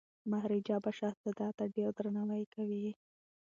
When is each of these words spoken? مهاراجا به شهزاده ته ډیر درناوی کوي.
مهاراجا 0.31 0.77
به 0.83 0.91
شهزاده 0.99 1.47
ته 1.57 1.63
ډیر 1.75 1.89
درناوی 1.97 2.43
کوي. 2.53 2.87